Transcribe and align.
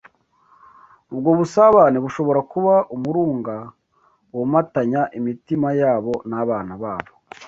Ubwo 1.13 1.29
busabane 1.39 1.97
bushobora 2.05 2.41
kuba 2.51 2.73
umurunga 2.95 3.55
womatanya 4.35 5.01
imitima 5.19 5.67
yabo 5.81 6.13
n’abana 6.31 6.73
babo 6.81 7.13